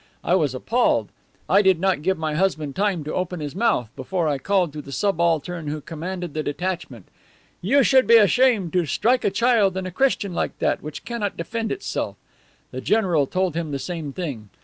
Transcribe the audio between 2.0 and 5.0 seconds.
give my husband time to open his mouth before I called to the